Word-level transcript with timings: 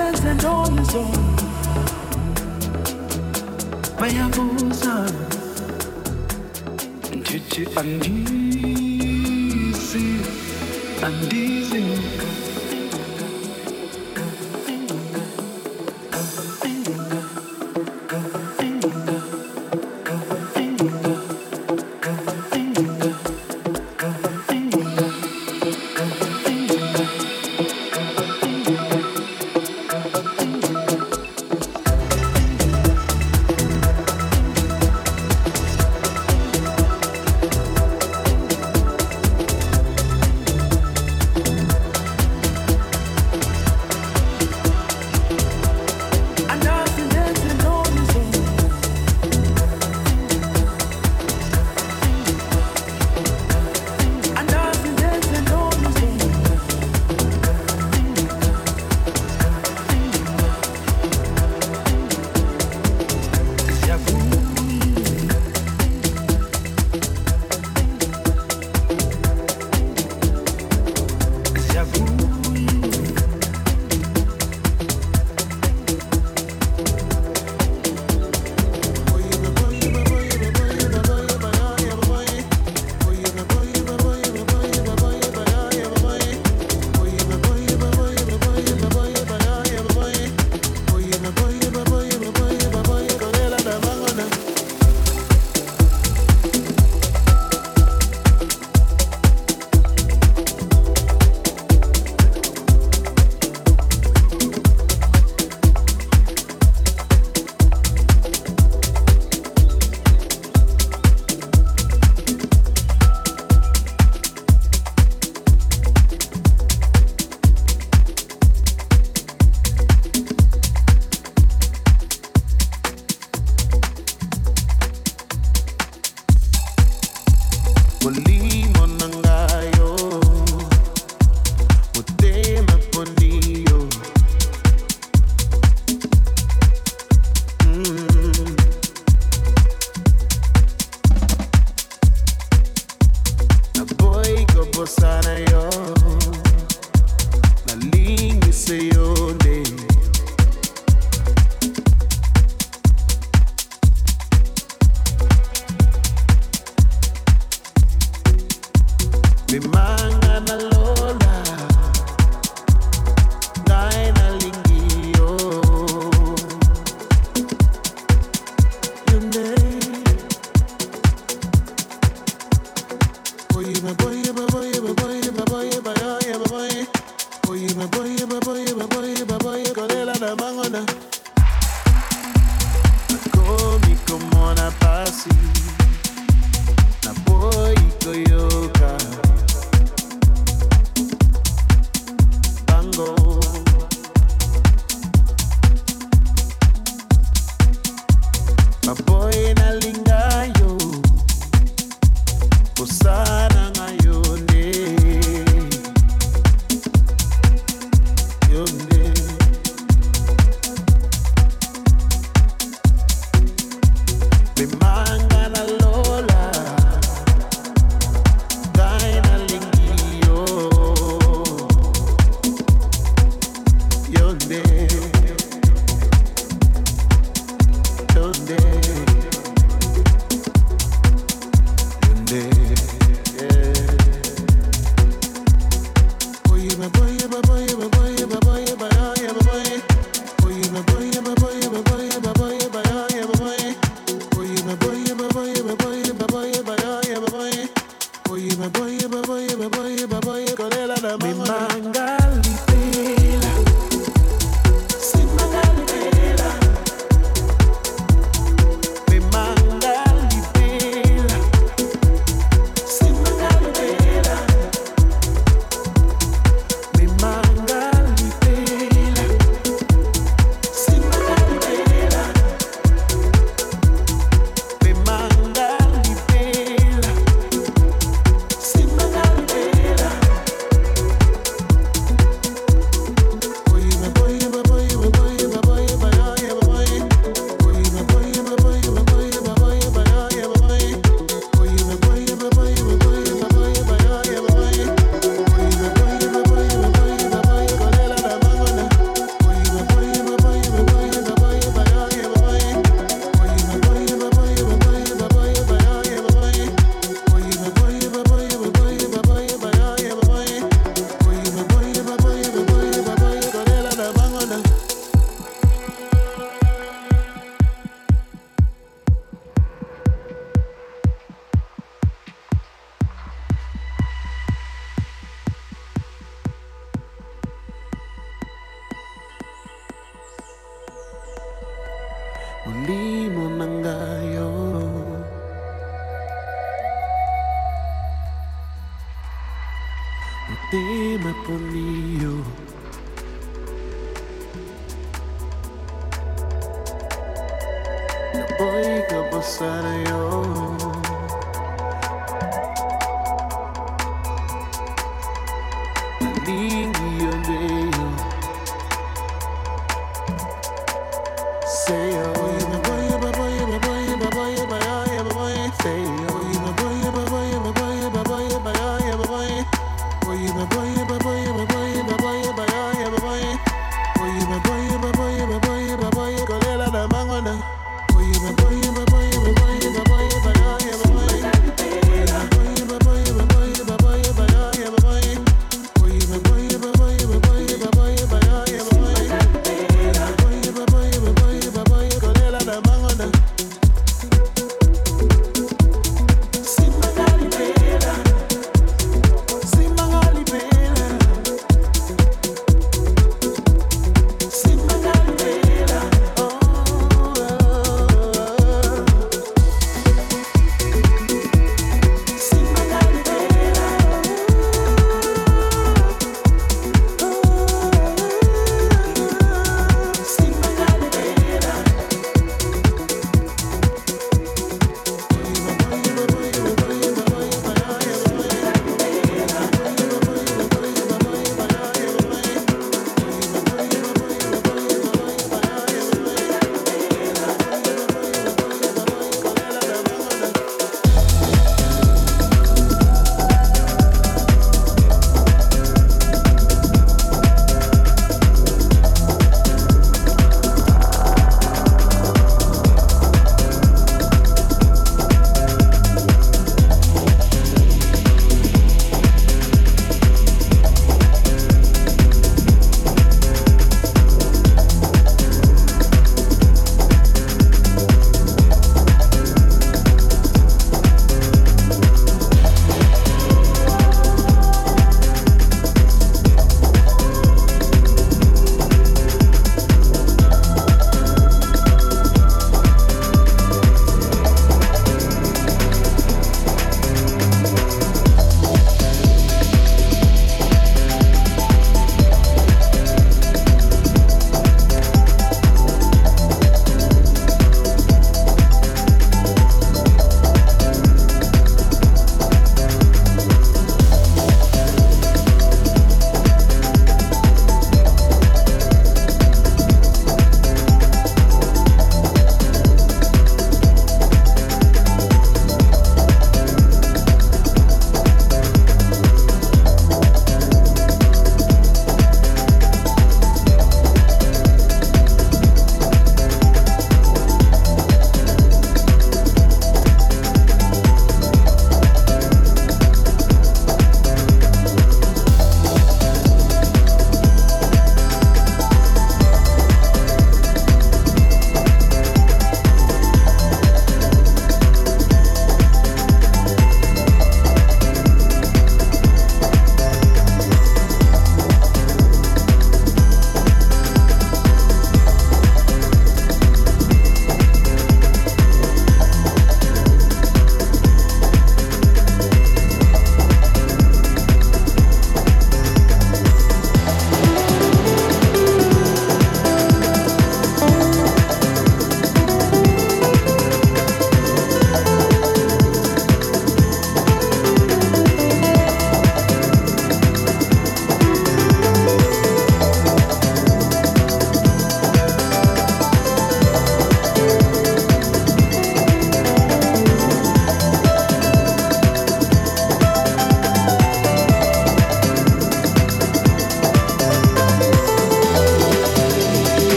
hands 0.00 0.24
and 0.24 0.44
on 0.44 0.78
his 0.78 0.94
own. 0.94 1.22
Bayabuza 3.98 4.94
Ndithi 7.16 7.62
and 7.80 8.04
andisi 11.06 11.80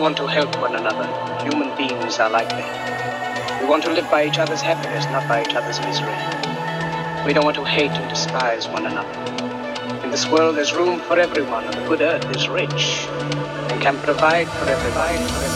all 0.00 0.04
want 0.04 0.16
to 0.16 0.26
help 0.26 0.56
one 0.62 0.74
another. 0.74 1.06
Human 1.42 1.76
beings 1.76 2.18
are 2.18 2.30
like 2.30 2.48
that. 2.48 3.60
We 3.60 3.68
want 3.68 3.82
to 3.82 3.90
live 3.90 4.10
by 4.10 4.24
each 4.24 4.38
other's 4.38 4.62
happiness, 4.62 5.04
not 5.06 5.28
by 5.28 5.42
each 5.42 5.54
other's 5.54 5.78
misery. 5.80 6.16
We 7.26 7.34
don't 7.34 7.44
want 7.44 7.56
to 7.56 7.64
hate 7.64 7.90
and 7.90 8.08
despise 8.08 8.66
one 8.66 8.86
another. 8.86 10.02
In 10.02 10.10
this 10.10 10.26
world, 10.26 10.56
there's 10.56 10.72
room 10.72 11.00
for 11.00 11.18
everyone, 11.18 11.64
and 11.64 11.74
the 11.74 11.86
good 11.86 12.00
earth 12.00 12.34
is 12.34 12.48
rich 12.48 13.04
and 13.68 13.82
can 13.82 13.98
provide 13.98 14.48
for 14.48 14.70
everybody. 14.70 15.49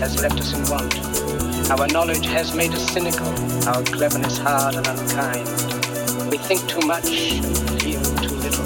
Has 0.00 0.18
left 0.22 0.40
us 0.40 0.54
in 0.54 0.62
want. 0.70 0.94
Our 1.70 1.86
knowledge 1.88 2.24
has 2.26 2.54
made 2.54 2.72
us 2.72 2.90
cynical, 2.90 3.28
our 3.68 3.82
cleverness 3.82 4.38
hard 4.38 4.74
and 4.74 4.86
unkind. 4.86 5.46
We 6.30 6.38
think 6.38 6.66
too 6.66 6.86
much 6.86 7.32
and 7.34 7.82
feel 7.82 8.02
too 8.24 8.34
little. 8.36 8.64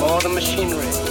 More 0.00 0.20
than 0.20 0.34
machinery. 0.34 1.03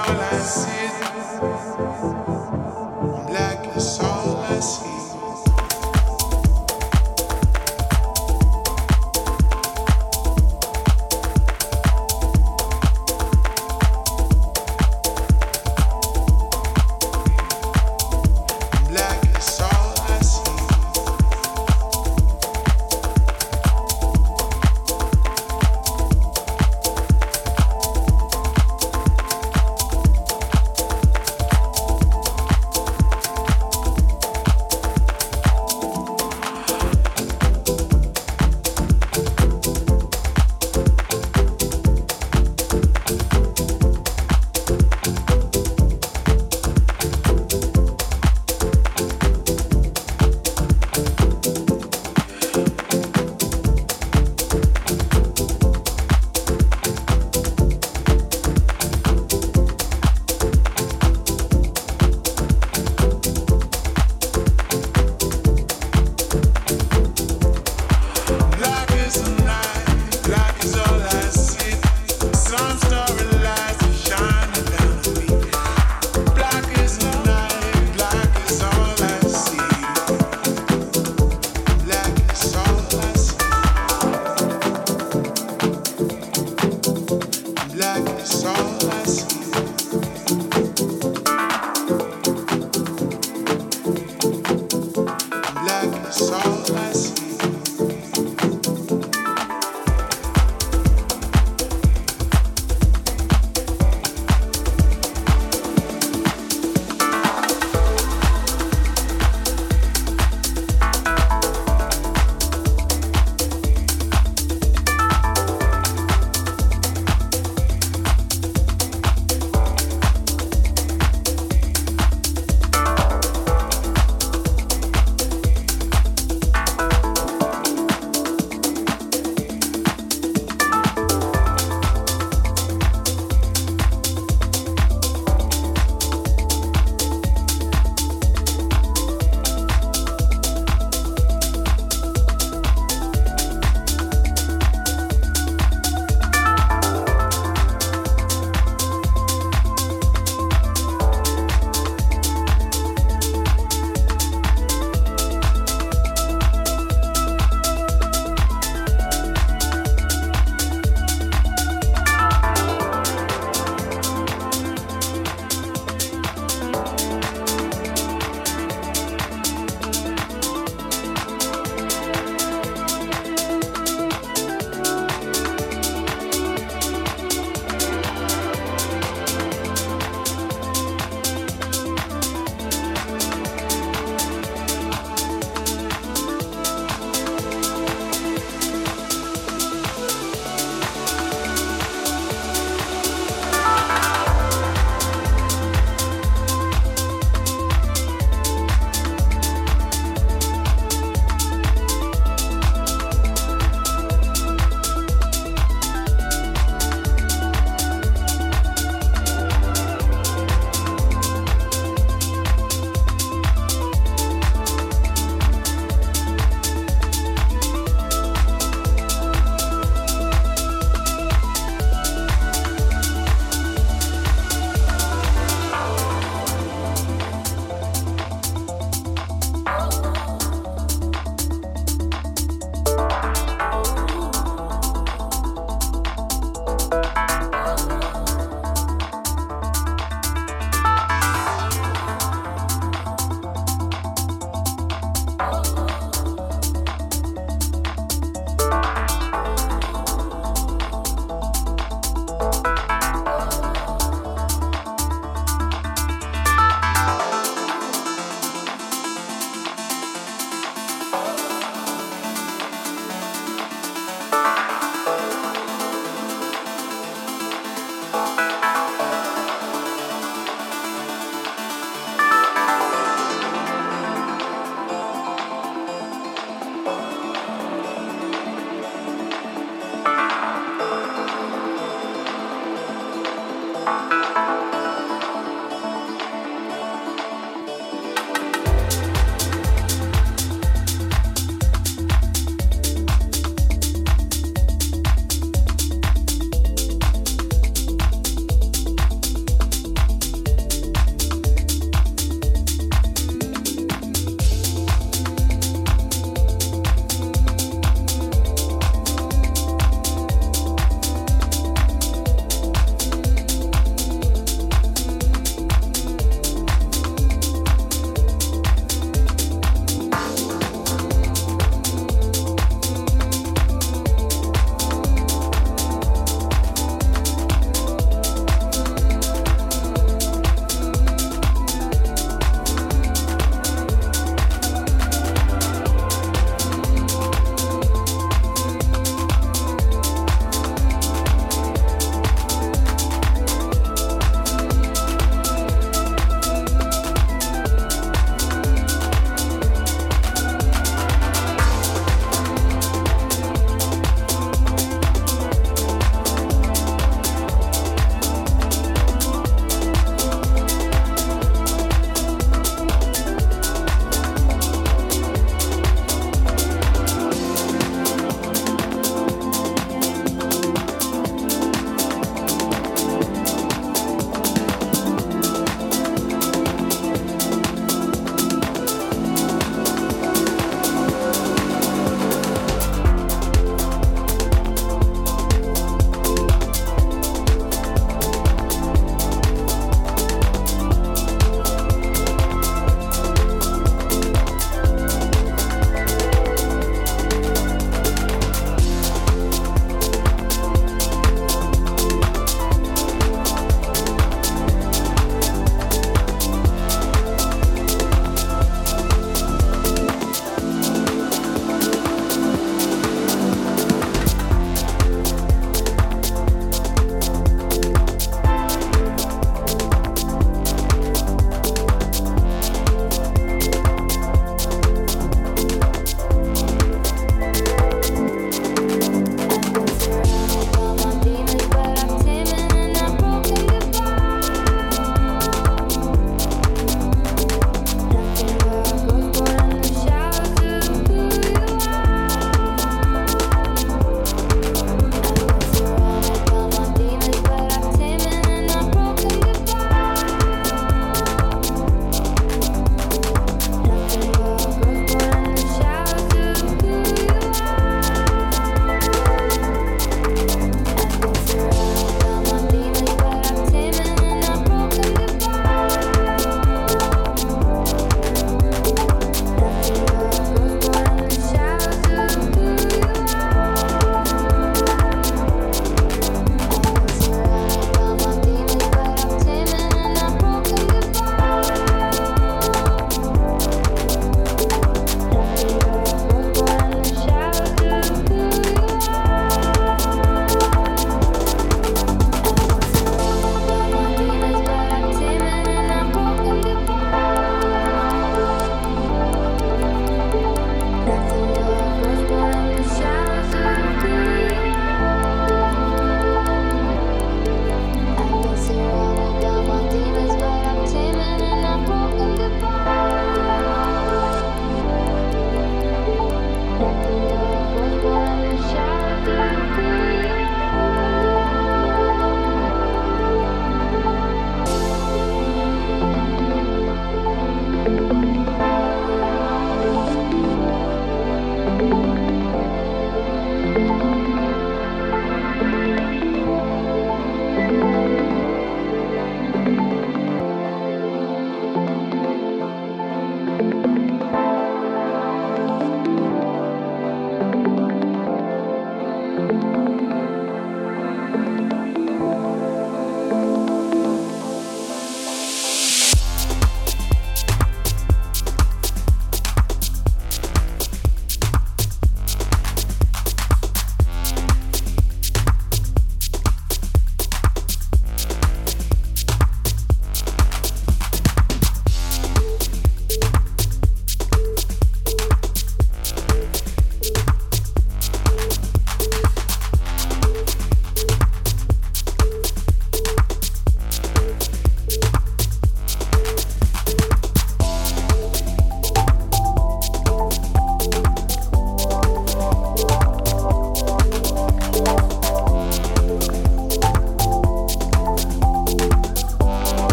All 0.00 0.20
I 0.20 0.38
see. 0.38 1.09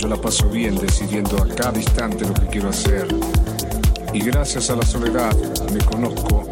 Yo 0.00 0.08
la 0.08 0.16
paso 0.16 0.48
bien 0.48 0.76
decidiendo 0.76 1.36
a 1.42 1.46
cada 1.46 1.78
instante 1.78 2.26
lo 2.26 2.32
que 2.32 2.46
quiero 2.46 2.70
hacer. 2.70 3.06
Y 4.14 4.20
gracias 4.20 4.70
a 4.70 4.76
la 4.76 4.86
soledad 4.86 5.36
me 5.70 5.84
conozco 5.84 6.48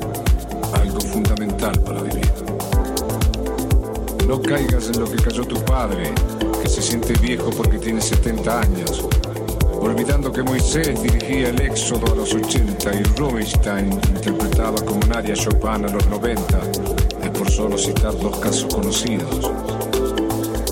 algo 0.75 1.01
fundamental 1.01 1.81
para 1.81 2.03
vivir. 2.03 2.31
No 4.27 4.43
caigas 4.43 4.89
en 4.89 5.01
lo 5.01 5.11
que 5.11 5.17
cayó 5.17 5.47
tu 5.47 5.65
padre, 5.65 6.13
que 6.63 6.69
se 6.69 6.83
siente 6.83 7.15
viejo 7.15 7.49
porque 7.51 7.79
tiene 7.79 8.03
70 8.03 8.61
años 8.61 9.09
olvidando 9.81 10.31
que 10.31 10.43
Moisés 10.43 11.03
dirigía 11.03 11.49
el 11.49 11.61
éxodo 11.63 12.13
a 12.13 12.17
los 12.17 12.35
80 12.35 12.95
y 12.95 13.03
Rubinstein 13.17 13.91
interpretaba 14.11 14.77
como 14.85 15.01
Nadia 15.07 15.35
Chopin 15.35 15.87
a 15.87 15.89
los 15.89 16.07
90, 16.09 16.43
es 17.23 17.31
por 17.31 17.51
solo 17.51 17.79
citar 17.79 18.13
dos 18.19 18.39
casos 18.41 18.75
conocidos. 18.75 19.51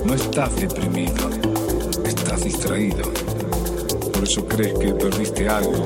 No 0.05 0.13
estás 0.13 0.55
deprimido, 0.57 1.36
distraído. 2.67 3.11
Por 4.13 4.23
eso 4.23 4.45
crees 4.45 4.77
que 4.77 4.93
perdiste 4.93 5.47
algo, 5.47 5.83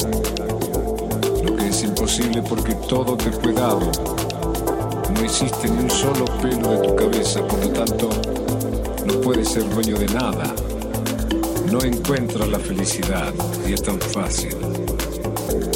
lo 1.43 1.55
que 1.55 1.67
es 1.67 1.83
imposible 1.83 2.41
porque 2.41 2.73
todo 2.89 3.15
te 3.15 3.31
fue 3.31 3.53
dado. 3.53 3.91
No 5.13 5.21
existe 5.21 5.69
ni 5.69 5.83
un 5.83 5.89
solo 5.89 6.25
pelo 6.41 6.71
de 6.71 6.87
tu 6.87 6.95
cabeza, 6.95 7.45
por 7.47 7.59
lo 7.65 7.69
tanto, 7.69 8.09
no 9.05 9.21
puedes 9.21 9.49
ser 9.49 9.69
dueño 9.69 9.97
de 9.97 10.07
nada 10.07 10.53
no 11.71 11.81
encuentras 11.83 12.49
la 12.49 12.59
felicidad 12.59 13.33
y 13.65 13.71
es 13.71 13.81
tan 13.81 13.97
fácil. 13.97 14.53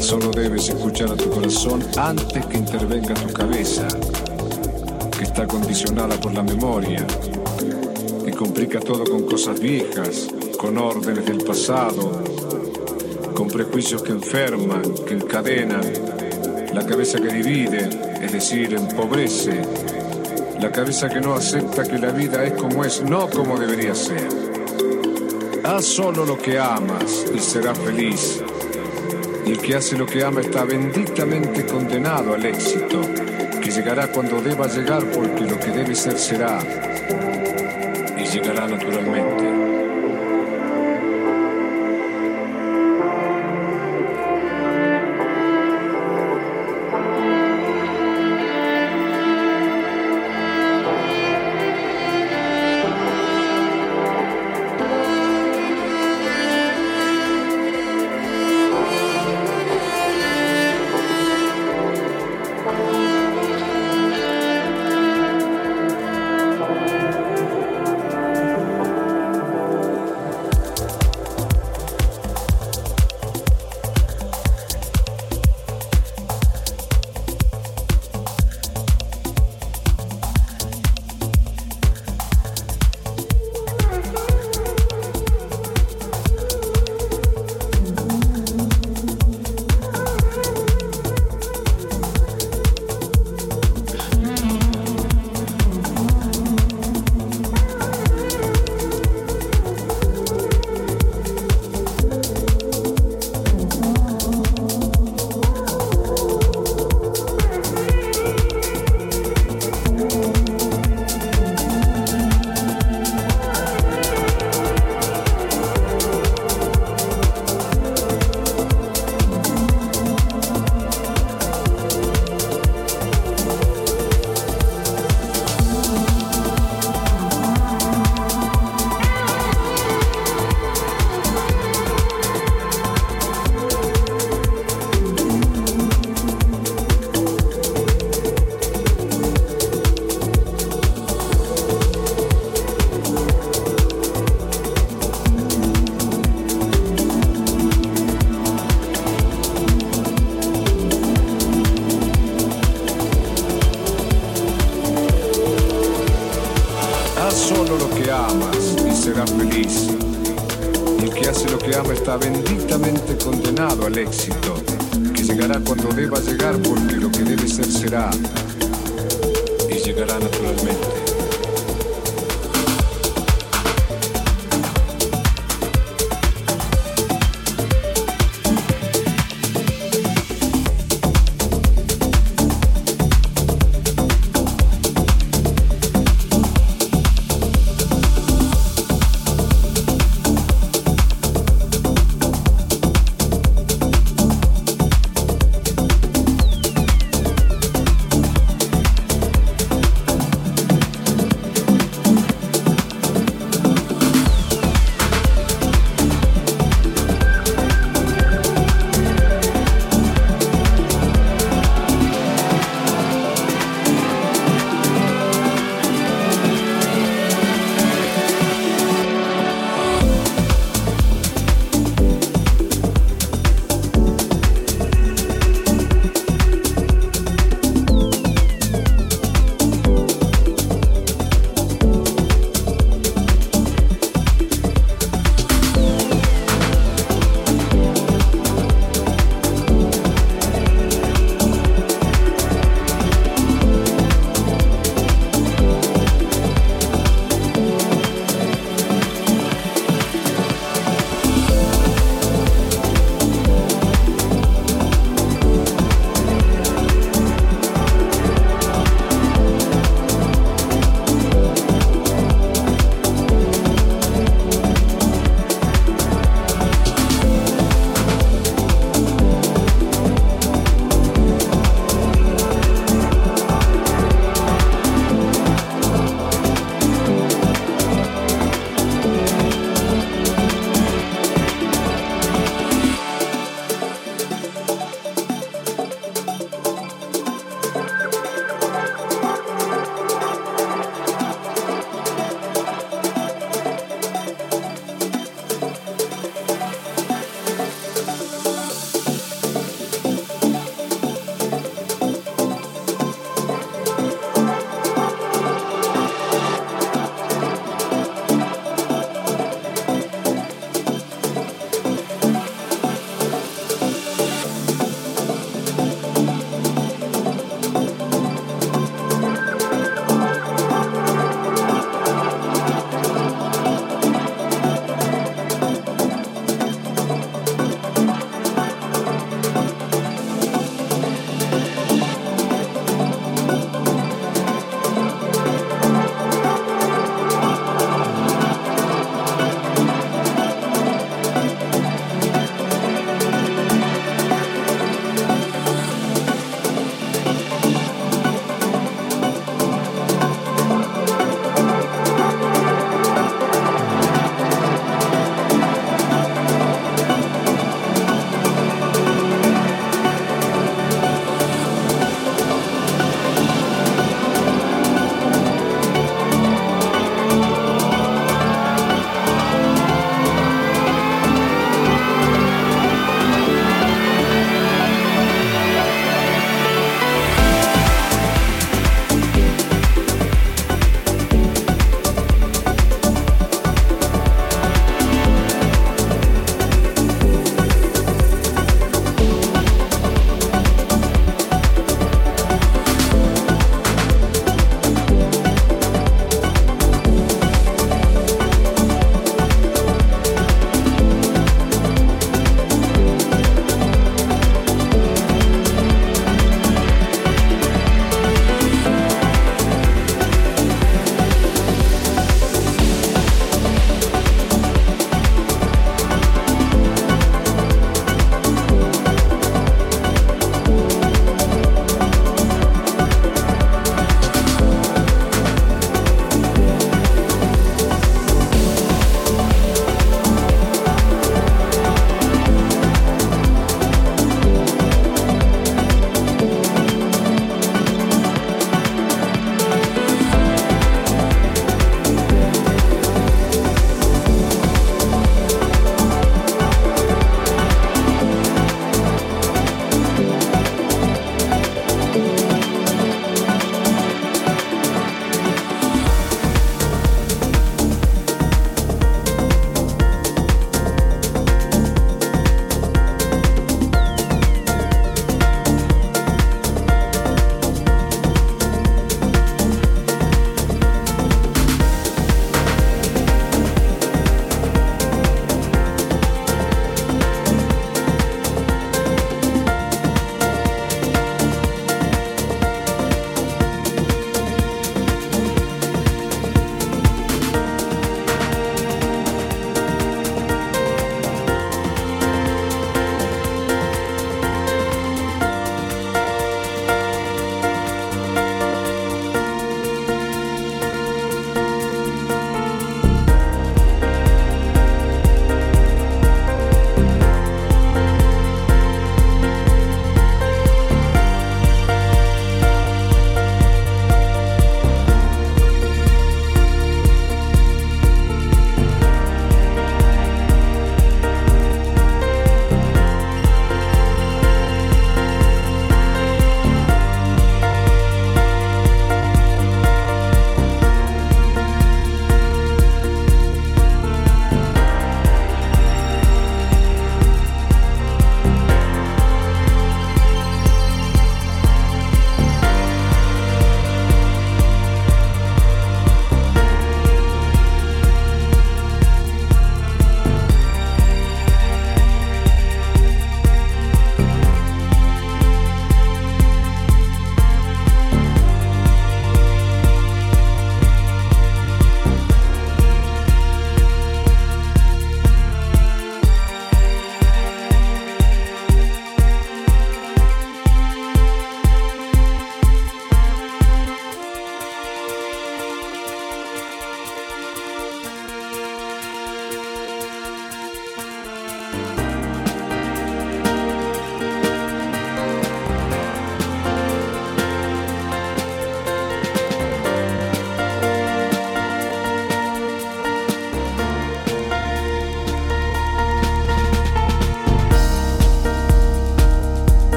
Solo 0.00 0.32
debes 0.32 0.68
escuchar 0.68 1.12
a 1.12 1.16
tu 1.16 1.30
corazón 1.30 1.84
antes 1.96 2.44
que 2.46 2.58
intervenga 2.58 3.14
tu 3.14 3.32
cabeza, 3.32 3.86
que 5.16 5.22
está 5.22 5.46
condicionada 5.46 6.16
por 6.20 6.34
la 6.34 6.42
memoria, 6.42 7.06
y 8.26 8.30
complica 8.32 8.80
todo 8.80 9.04
con 9.04 9.22
cosas 9.22 9.60
viejas, 9.60 10.33
con 10.64 10.78
órdenes 10.78 11.26
del 11.26 11.44
pasado, 11.44 12.22
con 13.34 13.48
prejuicios 13.48 14.02
que 14.02 14.12
enferman, 14.12 14.94
que 15.06 15.12
encadenan, 15.12 15.82
la 16.72 16.86
cabeza 16.86 17.20
que 17.20 17.28
divide, 17.28 17.90
es 18.22 18.32
decir, 18.32 18.72
empobrece, 18.72 19.60
la 20.58 20.72
cabeza 20.72 21.10
que 21.10 21.20
no 21.20 21.34
acepta 21.34 21.82
que 21.82 21.98
la 21.98 22.12
vida 22.12 22.42
es 22.44 22.54
como 22.54 22.82
es, 22.82 23.02
no 23.02 23.28
como 23.28 23.58
debería 23.58 23.94
ser. 23.94 24.26
Haz 25.64 25.84
solo 25.84 26.24
lo 26.24 26.38
que 26.38 26.58
amas 26.58 27.26
y 27.34 27.38
serás 27.40 27.78
feliz. 27.80 28.42
Y 29.44 29.50
el 29.50 29.58
que 29.58 29.74
hace 29.74 29.98
lo 29.98 30.06
que 30.06 30.24
ama 30.24 30.40
está 30.40 30.64
benditamente 30.64 31.66
condenado 31.66 32.32
al 32.32 32.46
éxito, 32.46 33.02
que 33.62 33.70
llegará 33.70 34.10
cuando 34.10 34.40
deba 34.40 34.66
llegar 34.66 35.04
porque 35.10 35.42
lo 35.42 35.60
que 35.60 35.72
debe 35.72 35.94
ser 35.94 36.18
será. 36.18 36.93